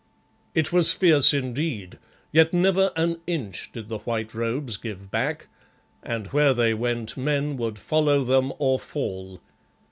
[0.55, 1.99] It was fierce indeed,
[2.31, 5.45] yet never an inch did the white robes give back,
[6.01, 9.41] and where they went men would follow them or fall.